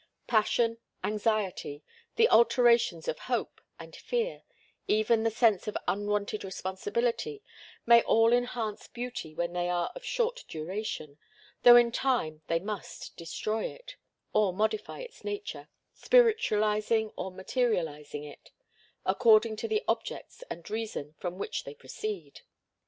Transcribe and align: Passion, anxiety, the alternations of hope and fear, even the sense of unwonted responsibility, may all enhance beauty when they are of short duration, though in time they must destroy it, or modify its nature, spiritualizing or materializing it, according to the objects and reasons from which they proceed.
Passion, 0.25 0.79
anxiety, 1.03 1.83
the 2.15 2.27
alternations 2.29 3.07
of 3.07 3.19
hope 3.29 3.61
and 3.79 3.95
fear, 3.95 4.41
even 4.87 5.21
the 5.21 5.29
sense 5.29 5.67
of 5.67 5.77
unwonted 5.87 6.43
responsibility, 6.43 7.43
may 7.85 8.01
all 8.01 8.33
enhance 8.33 8.87
beauty 8.87 9.35
when 9.35 9.53
they 9.53 9.69
are 9.69 9.91
of 9.93 10.03
short 10.03 10.43
duration, 10.47 11.19
though 11.61 11.75
in 11.75 11.91
time 11.91 12.41
they 12.47 12.57
must 12.57 13.15
destroy 13.15 13.65
it, 13.65 13.95
or 14.33 14.51
modify 14.51 14.97
its 15.01 15.23
nature, 15.23 15.69
spiritualizing 15.93 17.11
or 17.15 17.29
materializing 17.29 18.23
it, 18.23 18.49
according 19.05 19.55
to 19.57 19.67
the 19.67 19.83
objects 19.87 20.43
and 20.49 20.67
reasons 20.71 21.13
from 21.19 21.37
which 21.37 21.63
they 21.63 21.75
proceed. 21.75 22.41